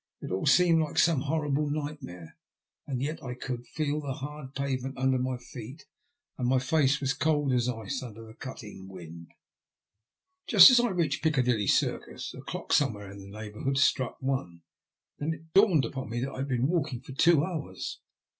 It 0.19 0.31
all 0.31 0.47
seemed 0.47 0.81
like 0.81 0.97
some 0.97 1.21
horrible 1.21 1.69
nightmare, 1.69 2.35
and 2.87 3.03
yet 3.03 3.21
I 3.21 3.35
could 3.35 3.67
feel 3.67 4.01
the 4.01 4.13
hard 4.15 4.55
pavement 4.55 4.97
under 4.97 5.19
my 5.19 5.37
feet, 5.37 5.85
and 6.39 6.47
my 6.47 6.57
face 6.57 6.99
was 6.99 7.13
cold 7.13 7.53
as 7.53 7.69
ice 7.69 8.01
under 8.01 8.25
the 8.25 8.33
cutting 8.33 8.87
wind. 8.87 9.27
Just 10.47 10.71
as 10.71 10.79
I 10.79 10.89
reached 10.89 11.21
Piccadilly 11.23 11.67
Circus 11.67 12.33
a 12.33 12.41
clock 12.41 12.73
some 12.73 12.93
where 12.93 13.11
in 13.11 13.19
the 13.19 13.27
neighbourhood 13.27 13.77
struck 13.77 14.19
one. 14.23 14.63
Then 15.19 15.35
it 15.35 15.53
dawned 15.53 15.85
upon 15.85 16.09
me 16.09 16.21
that 16.21 16.33
I 16.33 16.37
had 16.37 16.47
been 16.49 16.65
walking 16.65 17.01
for 17.01 17.11
two 17.11 17.43
hours. 17.45 17.99